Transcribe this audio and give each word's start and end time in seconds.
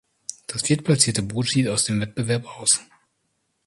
Das 0.47 0.63
viertplatzierte 0.63 1.21
Boot 1.21 1.45
schied 1.47 1.67
aus 1.67 1.83
dem 1.83 2.01
Wettbewerb 2.01 2.47
aus. 2.59 2.79